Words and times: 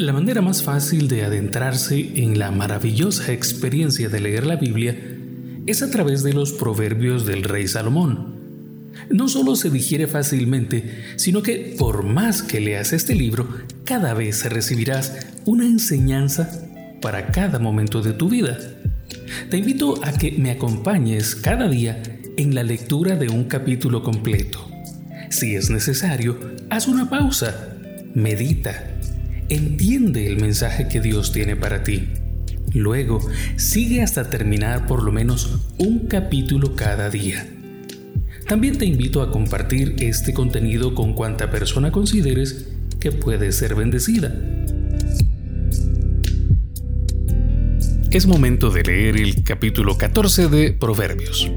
La 0.00 0.14
manera 0.14 0.40
más 0.40 0.62
fácil 0.62 1.08
de 1.08 1.24
adentrarse 1.24 2.12
en 2.22 2.38
la 2.38 2.50
maravillosa 2.50 3.34
experiencia 3.34 4.08
de 4.08 4.18
leer 4.18 4.46
la 4.46 4.56
Biblia 4.56 4.98
es 5.66 5.82
a 5.82 5.90
través 5.90 6.22
de 6.22 6.32
los 6.32 6.52
proverbios 6.52 7.26
del 7.26 7.42
rey 7.42 7.68
Salomón. 7.68 8.90
No 9.10 9.28
solo 9.28 9.56
se 9.56 9.68
digiere 9.68 10.06
fácilmente, 10.06 11.04
sino 11.16 11.42
que 11.42 11.76
por 11.78 12.02
más 12.02 12.42
que 12.42 12.60
leas 12.60 12.94
este 12.94 13.14
libro, 13.14 13.46
cada 13.84 14.14
vez 14.14 14.42
recibirás 14.50 15.26
una 15.44 15.66
enseñanza 15.66 16.50
para 17.02 17.26
cada 17.26 17.58
momento 17.58 18.00
de 18.00 18.14
tu 18.14 18.30
vida. 18.30 18.58
Te 19.50 19.58
invito 19.58 20.02
a 20.02 20.12
que 20.12 20.32
me 20.32 20.50
acompañes 20.50 21.34
cada 21.34 21.68
día 21.68 22.02
en 22.38 22.54
la 22.54 22.62
lectura 22.62 23.16
de 23.16 23.28
un 23.28 23.44
capítulo 23.44 24.02
completo. 24.02 24.66
Si 25.28 25.56
es 25.56 25.68
necesario, 25.68 26.38
haz 26.70 26.88
una 26.88 27.10
pausa, 27.10 27.76
medita 28.14 28.96
entiende 29.50 30.28
el 30.28 30.40
mensaje 30.40 30.88
que 30.88 31.00
Dios 31.00 31.32
tiene 31.32 31.56
para 31.56 31.82
ti. 31.82 32.08
Luego, 32.72 33.20
sigue 33.56 34.00
hasta 34.00 34.30
terminar 34.30 34.86
por 34.86 35.02
lo 35.02 35.10
menos 35.10 35.58
un 35.76 36.06
capítulo 36.06 36.76
cada 36.76 37.10
día. 37.10 37.46
También 38.46 38.78
te 38.78 38.86
invito 38.86 39.22
a 39.22 39.30
compartir 39.30 39.96
este 39.98 40.32
contenido 40.32 40.94
con 40.94 41.14
cuanta 41.14 41.50
persona 41.50 41.90
consideres 41.90 42.68
que 43.00 43.10
puede 43.10 43.50
ser 43.50 43.74
bendecida. 43.74 44.32
Es 48.12 48.26
momento 48.26 48.70
de 48.70 48.82
leer 48.82 49.16
el 49.16 49.42
capítulo 49.42 49.98
14 49.98 50.48
de 50.48 50.72
Proverbios. 50.72 51.50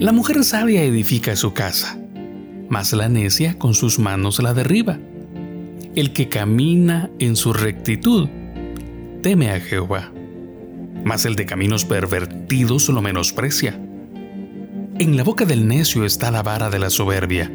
La 0.00 0.12
mujer 0.12 0.44
sabia 0.44 0.82
edifica 0.82 1.34
su 1.36 1.52
casa 1.52 2.05
mas 2.68 2.92
la 2.92 3.08
necia 3.08 3.58
con 3.58 3.74
sus 3.74 3.98
manos 3.98 4.42
la 4.42 4.54
derriba. 4.54 4.98
El 5.94 6.12
que 6.12 6.28
camina 6.28 7.10
en 7.18 7.36
su 7.36 7.52
rectitud 7.52 8.28
teme 9.22 9.50
a 9.50 9.60
Jehová, 9.60 10.12
mas 11.04 11.24
el 11.24 11.36
de 11.36 11.46
caminos 11.46 11.84
pervertidos 11.84 12.88
lo 12.88 13.00
menosprecia. 13.02 13.80
En 14.98 15.16
la 15.16 15.24
boca 15.24 15.44
del 15.44 15.68
necio 15.68 16.04
está 16.04 16.30
la 16.30 16.42
vara 16.42 16.70
de 16.70 16.78
la 16.78 16.90
soberbia, 16.90 17.50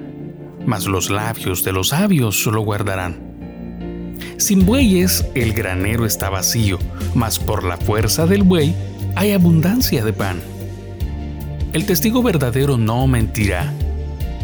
mas 0.66 0.86
los 0.86 1.10
labios 1.10 1.64
de 1.64 1.72
los 1.72 1.90
sabios 1.90 2.46
lo 2.46 2.62
guardarán. 2.62 3.32
Sin 4.38 4.66
bueyes 4.66 5.26
el 5.36 5.54
granero 5.54 6.06
está 6.06 6.30
vacío, 6.30 6.80
mas 7.14 7.40
por 7.40 7.64
la 7.64 7.78
fuerza 7.78 8.26
del 8.26 8.44
buey 8.44 8.76
hay 9.16 9.32
abundancia 9.32 10.04
de 10.04 10.14
pan. 10.14 10.42
El 11.74 11.86
testigo 11.86 12.22
verdadero 12.22 12.78
no 12.78 13.08
mentirá, 13.08 13.74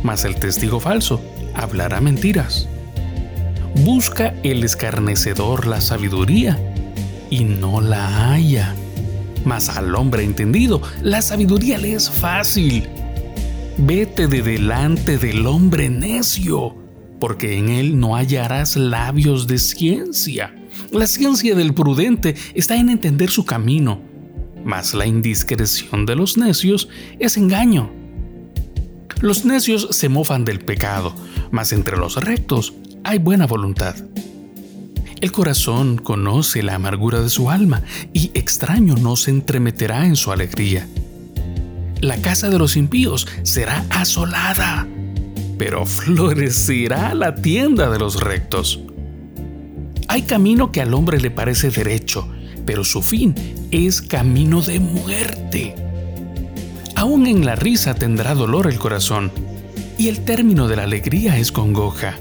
mas 0.03 0.25
el 0.25 0.35
testigo 0.35 0.79
falso 0.79 1.21
hablará 1.53 2.01
mentiras. 2.01 2.67
Busca 3.83 4.33
el 4.43 4.63
escarnecedor 4.63 5.67
la 5.67 5.81
sabiduría 5.81 6.57
y 7.29 7.43
no 7.43 7.81
la 7.81 8.31
halla. 8.31 8.75
Mas 9.45 9.69
al 9.69 9.93
hombre 9.95 10.23
entendido, 10.23 10.81
la 11.01 11.21
sabiduría 11.21 11.77
le 11.77 11.93
es 11.93 12.09
fácil. 12.09 12.87
Vete 13.77 14.27
de 14.27 14.41
delante 14.41 15.17
del 15.17 15.45
hombre 15.45 15.89
necio, 15.89 16.75
porque 17.19 17.57
en 17.57 17.69
él 17.69 17.99
no 17.99 18.15
hallarás 18.15 18.75
labios 18.75 19.47
de 19.47 19.59
ciencia. 19.59 20.53
La 20.91 21.05
ciencia 21.05 21.55
del 21.55 21.73
prudente 21.73 22.35
está 22.55 22.75
en 22.75 22.89
entender 22.89 23.29
su 23.29 23.45
camino, 23.45 24.01
mas 24.63 24.93
la 24.93 25.05
indiscreción 25.05 26.05
de 26.05 26.15
los 26.15 26.37
necios 26.37 26.89
es 27.19 27.37
engaño. 27.37 27.91
Los 29.21 29.45
necios 29.45 29.87
se 29.91 30.09
mofan 30.09 30.45
del 30.45 30.59
pecado, 30.59 31.15
mas 31.49 31.73
entre 31.73 31.97
los 31.97 32.15
rectos 32.23 32.73
hay 33.03 33.17
buena 33.17 33.47
voluntad. 33.47 33.95
El 35.21 35.31
corazón 35.31 35.97
conoce 35.97 36.61
la 36.61 36.75
amargura 36.75 37.21
de 37.21 37.29
su 37.29 37.49
alma 37.49 37.81
y 38.13 38.29
extraño 38.35 38.95
no 38.95 39.15
se 39.15 39.31
entremeterá 39.31 40.05
en 40.05 40.15
su 40.15 40.31
alegría. 40.31 40.87
La 42.01 42.17
casa 42.21 42.49
de 42.49 42.59
los 42.59 42.77
impíos 42.77 43.27
será 43.41 43.83
asolada, 43.89 44.87
pero 45.57 45.87
florecerá 45.87 47.15
la 47.15 47.33
tienda 47.33 47.89
de 47.89 47.97
los 47.97 48.21
rectos. 48.21 48.79
Hay 50.07 50.21
camino 50.21 50.71
que 50.71 50.81
al 50.81 50.93
hombre 50.93 51.19
le 51.19 51.31
parece 51.31 51.71
derecho, 51.71 52.27
pero 52.67 52.83
su 52.83 53.01
fin 53.01 53.33
es 53.71 54.03
camino 54.03 54.61
de 54.61 54.79
muerte. 54.79 55.86
Aún 56.97 57.27
en 57.27 57.45
la 57.45 57.55
risa 57.55 57.93
tendrá 57.93 58.33
dolor 58.33 58.65
el 58.65 58.79
corazón, 58.79 59.31
y 59.99 60.07
el 60.07 60.25
término 60.25 60.67
de 60.67 60.77
la 60.77 60.81
alegría 60.81 61.37
es 61.37 61.51
congoja. 61.51 62.15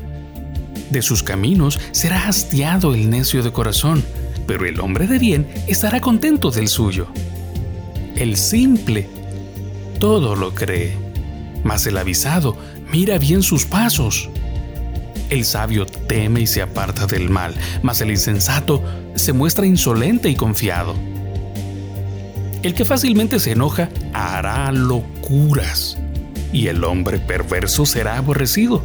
De 0.90 1.00
sus 1.00 1.22
caminos 1.22 1.80
será 1.92 2.28
hastiado 2.28 2.92
el 2.92 3.08
necio 3.08 3.42
de 3.42 3.52
corazón, 3.52 4.04
pero 4.46 4.66
el 4.66 4.78
hombre 4.80 5.06
de 5.06 5.18
bien 5.18 5.48
estará 5.66 6.00
contento 6.00 6.50
del 6.50 6.68
suyo. 6.68 7.06
El 8.16 8.36
simple 8.36 9.08
todo 9.98 10.36
lo 10.36 10.54
cree, 10.54 10.94
mas 11.64 11.86
el 11.86 11.96
avisado 11.96 12.54
mira 12.92 13.16
bien 13.16 13.42
sus 13.42 13.64
pasos. 13.64 14.28
El 15.30 15.46
sabio 15.46 15.86
teme 15.86 16.42
y 16.42 16.46
se 16.46 16.60
aparta 16.60 17.06
del 17.06 17.30
mal, 17.30 17.54
mas 17.82 18.02
el 18.02 18.10
insensato 18.10 18.84
se 19.14 19.32
muestra 19.32 19.64
insolente 19.64 20.28
y 20.28 20.34
confiado. 20.34 21.15
El 22.62 22.74
que 22.74 22.84
fácilmente 22.84 23.38
se 23.38 23.52
enoja 23.52 23.90
hará 24.12 24.72
locuras, 24.72 25.98
y 26.52 26.68
el 26.68 26.84
hombre 26.84 27.18
perverso 27.18 27.86
será 27.86 28.16
aborrecido. 28.16 28.82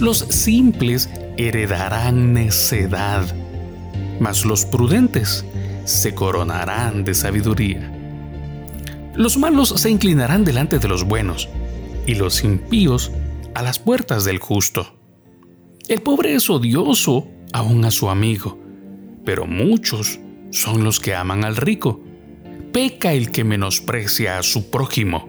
Los 0.00 0.18
simples 0.18 1.10
heredarán 1.36 2.32
necedad, 2.32 3.24
mas 4.20 4.44
los 4.44 4.64
prudentes 4.64 5.44
se 5.84 6.14
coronarán 6.14 7.04
de 7.04 7.14
sabiduría. 7.14 7.90
Los 9.14 9.36
malos 9.36 9.68
se 9.76 9.90
inclinarán 9.90 10.44
delante 10.44 10.78
de 10.78 10.88
los 10.88 11.04
buenos, 11.04 11.48
y 12.06 12.14
los 12.14 12.42
impíos 12.44 13.12
a 13.54 13.62
las 13.62 13.78
puertas 13.78 14.24
del 14.24 14.38
justo. 14.38 14.94
El 15.88 16.00
pobre 16.00 16.34
es 16.34 16.48
odioso 16.48 17.28
aún 17.52 17.84
a 17.84 17.90
su 17.90 18.08
amigo, 18.08 18.58
pero 19.24 19.46
muchos 19.46 20.18
son 20.50 20.84
los 20.84 21.00
que 21.00 21.14
aman 21.14 21.44
al 21.44 21.56
rico 21.56 22.00
peca 22.74 23.12
el 23.12 23.30
que 23.30 23.44
menosprecia 23.44 24.36
a 24.36 24.42
su 24.42 24.68
prójimo, 24.68 25.28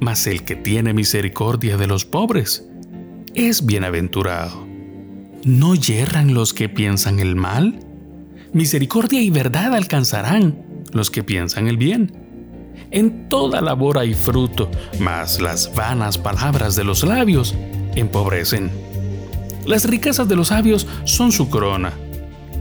mas 0.00 0.26
el 0.26 0.42
que 0.42 0.56
tiene 0.56 0.92
misericordia 0.92 1.76
de 1.76 1.86
los 1.86 2.04
pobres 2.04 2.66
es 3.36 3.64
bienaventurado. 3.64 4.66
¿No 5.44 5.76
yerran 5.76 6.34
los 6.34 6.52
que 6.52 6.68
piensan 6.68 7.20
el 7.20 7.36
mal? 7.36 7.78
Misericordia 8.52 9.22
y 9.22 9.30
verdad 9.30 9.76
alcanzarán 9.76 10.84
los 10.90 11.12
que 11.12 11.22
piensan 11.22 11.68
el 11.68 11.76
bien. 11.76 12.16
En 12.90 13.28
toda 13.28 13.60
labor 13.60 13.98
hay 13.98 14.14
fruto, 14.14 14.68
mas 14.98 15.40
las 15.40 15.72
vanas 15.76 16.18
palabras 16.18 16.74
de 16.74 16.82
los 16.82 17.04
labios 17.04 17.54
empobrecen. 17.94 18.72
Las 19.64 19.84
riquezas 19.84 20.28
de 20.28 20.34
los 20.34 20.48
sabios 20.48 20.88
son 21.04 21.30
su 21.30 21.48
corona, 21.48 21.92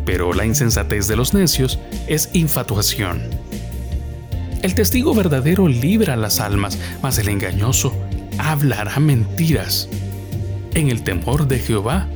pero 0.06 0.32
la 0.32 0.46
insensatez 0.46 1.08
de 1.08 1.16
los 1.16 1.34
necios 1.34 1.80
es 2.06 2.30
infatuación. 2.34 3.24
El 4.61 4.75
testigo 4.75 5.16
verdadero 5.16 5.67
libra 5.67 6.16
las 6.16 6.39
almas, 6.39 6.77
mas 7.01 7.17
el 7.17 7.29
engañoso 7.29 7.94
hablará 8.38 8.99
mentiras. 8.99 9.89
En 10.75 10.89
el 10.89 11.03
temor 11.03 11.47
de 11.47 11.57
Jehová 11.57 12.07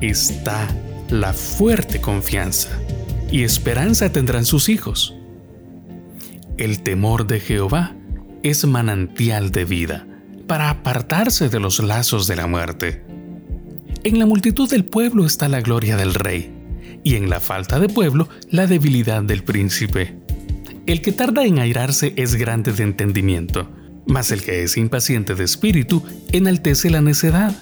está 0.00 0.68
la 1.08 1.32
fuerte 1.32 2.00
confianza, 2.00 2.70
y 3.30 3.44
esperanza 3.44 4.10
tendrán 4.10 4.44
sus 4.44 4.68
hijos. 4.68 5.14
El 6.56 6.82
temor 6.82 7.28
de 7.28 7.38
Jehová 7.38 7.94
es 8.42 8.66
manantial 8.66 9.52
de 9.52 9.64
vida, 9.64 10.06
para 10.48 10.70
apartarse 10.70 11.48
de 11.48 11.60
los 11.60 11.78
lazos 11.78 12.26
de 12.26 12.34
la 12.34 12.48
muerte. 12.48 13.04
En 14.02 14.18
la 14.18 14.26
multitud 14.26 14.68
del 14.68 14.84
pueblo 14.84 15.24
está 15.24 15.48
la 15.48 15.60
gloria 15.60 15.96
del 15.96 16.14
rey, 16.14 16.52
y 17.04 17.14
en 17.14 17.30
la 17.30 17.38
falta 17.38 17.78
de 17.78 17.88
pueblo 17.88 18.28
la 18.50 18.66
debilidad 18.66 19.22
del 19.22 19.44
príncipe. 19.44 20.17
El 20.88 21.02
que 21.02 21.12
tarda 21.12 21.44
en 21.44 21.58
airarse 21.58 22.14
es 22.16 22.34
grande 22.34 22.72
de 22.72 22.82
entendimiento, 22.82 23.68
mas 24.06 24.30
el 24.30 24.42
que 24.42 24.62
es 24.62 24.78
impaciente 24.78 25.34
de 25.34 25.44
espíritu 25.44 26.02
enaltece 26.32 26.88
la 26.88 27.02
necedad. 27.02 27.54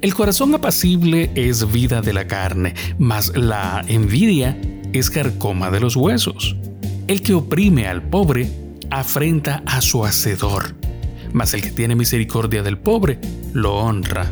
El 0.00 0.14
corazón 0.14 0.54
apacible 0.54 1.32
es 1.34 1.72
vida 1.72 2.00
de 2.00 2.12
la 2.12 2.28
carne, 2.28 2.74
mas 2.96 3.36
la 3.36 3.84
envidia 3.88 4.56
es 4.92 5.10
carcoma 5.10 5.72
de 5.72 5.80
los 5.80 5.96
huesos. 5.96 6.54
El 7.08 7.22
que 7.22 7.34
oprime 7.34 7.88
al 7.88 8.04
pobre 8.04 8.48
afrenta 8.88 9.64
a 9.66 9.80
su 9.80 10.04
hacedor, 10.04 10.76
mas 11.32 11.54
el 11.54 11.62
que 11.62 11.72
tiene 11.72 11.96
misericordia 11.96 12.62
del 12.62 12.78
pobre 12.78 13.18
lo 13.52 13.78
honra. 13.78 14.30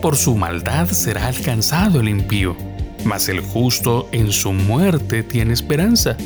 Por 0.00 0.14
su 0.14 0.36
maldad 0.36 0.86
será 0.86 1.26
alcanzado 1.26 1.98
el 1.98 2.10
impío, 2.10 2.56
mas 3.04 3.28
el 3.28 3.40
justo 3.40 4.08
en 4.12 4.30
su 4.30 4.52
muerte 4.52 5.24
tiene 5.24 5.52
esperanza. 5.52 6.16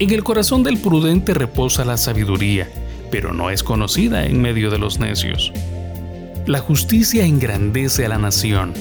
En 0.00 0.10
el 0.10 0.24
corazón 0.24 0.64
del 0.64 0.78
prudente 0.78 1.34
reposa 1.34 1.84
la 1.84 1.96
sabiduría, 1.96 2.68
pero 3.12 3.32
no 3.32 3.50
es 3.50 3.62
conocida 3.62 4.26
en 4.26 4.42
medio 4.42 4.68
de 4.68 4.78
los 4.78 4.98
necios. 4.98 5.52
La 6.46 6.58
justicia 6.58 7.24
engrandece 7.24 8.04
a 8.04 8.08
la 8.08 8.18
nación, 8.18 8.74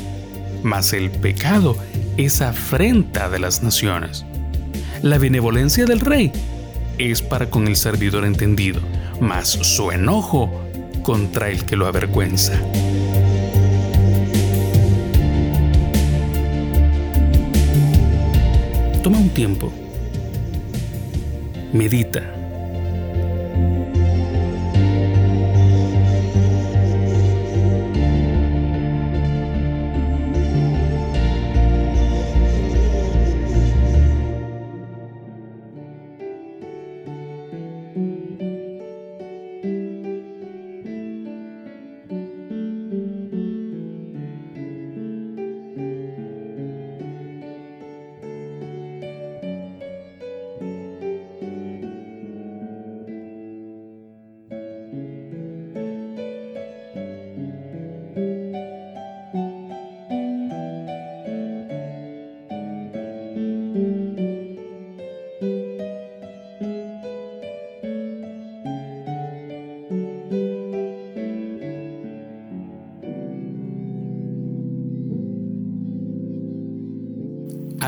mas 0.64 0.92
el 0.92 1.12
pecado 1.12 1.78
es 2.18 2.42
afrenta 2.42 3.30
de 3.30 3.38
las 3.38 3.62
naciones. 3.62 4.26
La 5.04 5.20
benevolencia 5.20 5.86
del 5.86 6.00
rey 6.00 6.32
es 6.98 7.22
para 7.22 7.48
con 7.48 7.68
el 7.68 7.76
servidor 7.76 8.26
entendido, 8.26 8.82
mas 9.22 9.50
su 9.50 9.92
enojo 9.92 10.50
contra 11.04 11.50
el 11.50 11.64
que 11.64 11.76
lo 11.76 11.86
avergüenza. 11.86 12.60
Toma 19.04 19.20
un 19.20 19.30
tiempo. 19.30 19.83
Medita 21.74 22.22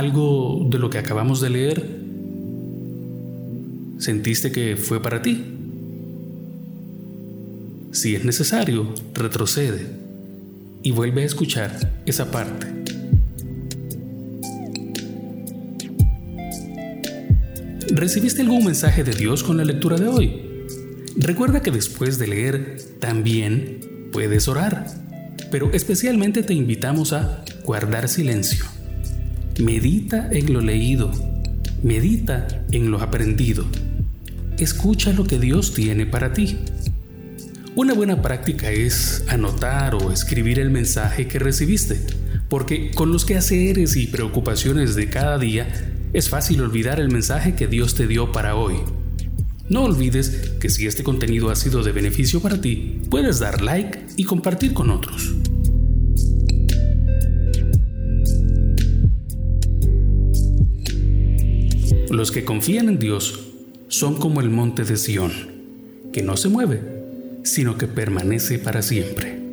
algo 0.06 0.68
de 0.70 0.78
lo 0.78 0.90
que 0.90 1.00
acabamos 1.00 1.42
de 1.42 1.50
leer 1.50 2.06
sentiste 3.98 4.52
que 4.52 4.78
fue 4.78 5.02
para 5.02 5.22
ti. 5.22 5.44
Si 7.92 8.14
es 8.16 8.26
necesario, 8.26 8.94
retrocede 9.14 9.88
y 10.84 10.92
vuelve 10.92 11.24
a 11.24 11.26
escuchar 11.26 11.94
esa 12.06 12.30
parte. 12.30 12.68
¿Recibiste 17.90 18.42
algún 18.42 18.66
mensaje 18.66 19.04
de 19.04 19.14
Dios 19.14 19.44
con 19.44 19.58
la 19.58 19.64
lectura 19.66 19.98
de 19.98 20.08
hoy? 20.08 20.42
Recuerda 21.16 21.62
que 21.62 21.72
después 21.72 22.20
de 22.20 22.28
leer 22.28 22.78
también 23.00 24.10
puedes 24.12 24.48
orar, 24.50 24.86
pero 25.50 25.72
especialmente 25.72 26.44
te 26.44 26.54
invitamos 26.54 27.14
a 27.14 27.44
guardar 27.64 28.10
silencio. 28.10 28.75
Medita 29.60 30.28
en 30.34 30.52
lo 30.52 30.60
leído, 30.60 31.14
medita 31.82 32.46
en 32.74 32.92
lo 32.92 33.00
aprendido. 33.00 33.66
Escucha 34.58 35.14
lo 35.14 35.24
que 35.24 35.40
Dios 35.40 35.74
tiene 35.74 36.06
para 36.06 36.34
ti. 36.34 36.58
Una 37.74 37.94
buena 37.94 38.22
práctica 38.22 38.70
es 38.70 39.24
anotar 39.30 39.96
o 39.96 40.12
escribir 40.12 40.60
el 40.60 40.72
mensaje 40.72 41.30
que 41.30 41.40
recibiste, 41.40 42.02
porque 42.50 42.92
con 42.92 43.14
los 43.14 43.24
quehaceres 43.24 43.96
y 43.96 44.08
preocupaciones 44.08 44.94
de 44.94 45.10
cada 45.10 45.38
día 45.38 45.68
es 46.12 46.28
fácil 46.28 46.60
olvidar 46.60 47.00
el 47.00 47.10
mensaje 47.10 47.56
que 47.56 47.68
Dios 47.68 47.96
te 47.96 48.08
dio 48.08 48.34
para 48.34 48.58
hoy. 48.58 48.76
No 49.70 49.84
olvides 49.84 50.52
que 50.60 50.70
si 50.70 50.86
este 50.86 51.04
contenido 51.04 51.50
ha 51.50 51.56
sido 51.56 51.82
de 51.82 51.94
beneficio 51.94 52.42
para 52.42 52.60
ti, 52.60 53.00
puedes 53.10 53.40
dar 53.40 53.62
like 53.62 54.06
y 54.18 54.26
compartir 54.26 54.74
con 54.74 54.90
otros. 54.90 55.34
Los 62.10 62.32
que 62.32 62.46
confían 62.46 62.90
en 62.90 63.00
Dios 63.00 63.40
son 63.88 64.16
como 64.16 64.42
el 64.42 64.50
monte 64.50 64.84
de 64.84 64.98
Sión, 64.98 65.32
que 66.14 66.22
no 66.22 66.38
se 66.38 66.50
mueve, 66.50 66.82
sino 67.44 67.78
que 67.78 67.88
permanece 67.88 68.60
para 68.60 68.82
siempre. 68.82 69.45